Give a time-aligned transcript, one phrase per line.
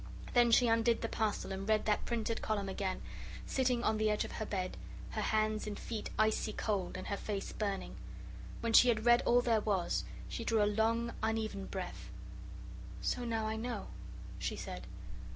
[0.33, 3.03] Then she undid the parcel and read that printed column again,
[3.45, 4.75] sitting on the edge of her bed,
[5.11, 7.95] her hands and feet icy cold and her face burning.
[8.61, 12.09] When she had read all there was, she drew a long, uneven breath.
[12.99, 13.89] "So now I know,"
[14.39, 14.87] she said.